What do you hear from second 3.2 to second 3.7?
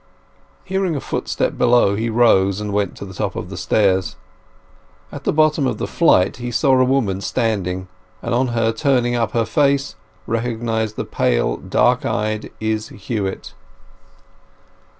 of the